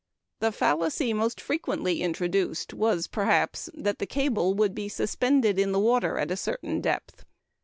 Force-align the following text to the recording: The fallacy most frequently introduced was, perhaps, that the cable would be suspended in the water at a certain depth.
The 0.39 0.51
fallacy 0.51 1.13
most 1.13 1.39
frequently 1.39 2.01
introduced 2.01 2.73
was, 2.73 3.05
perhaps, 3.05 3.69
that 3.75 3.99
the 3.99 4.07
cable 4.07 4.55
would 4.55 4.73
be 4.73 4.89
suspended 4.89 5.59
in 5.59 5.73
the 5.73 5.79
water 5.79 6.17
at 6.17 6.31
a 6.31 6.35
certain 6.37 6.81
depth. 6.81 7.23